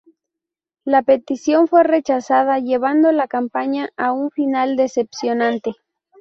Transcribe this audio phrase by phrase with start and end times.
[0.83, 5.75] La petición fue rechazada, llevando la campaña a un final decepcionante.